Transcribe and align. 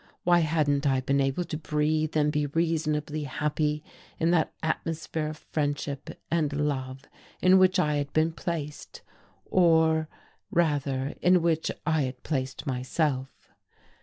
Why 0.23 0.39
hadn't 0.39 0.87
I 0.87 0.99
been 1.01 1.21
able 1.21 1.43
to 1.43 1.57
breathe 1.59 2.17
and 2.17 2.31
be 2.31 2.47
reasonably 2.47 3.25
happy 3.25 3.83
in 4.19 4.31
that 4.31 4.51
atmosphere 4.63 5.27
of 5.27 5.37
friendship 5.37 6.19
and 6.31 6.51
love 6.51 7.03
in 7.39 7.59
which 7.59 7.77
I 7.77 7.97
had 7.97 8.11
been 8.11 8.31
placed 8.31 9.03
or 9.45 10.09
rather 10.49 11.13
in 11.21 11.43
which 11.43 11.69
I 11.85 12.01
had 12.01 12.23
placed 12.23 12.65
myself?... 12.65 13.51